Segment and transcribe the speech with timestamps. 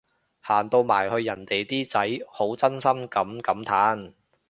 [0.41, 4.13] 行到埋去人哋啲仔好真心噉感嘆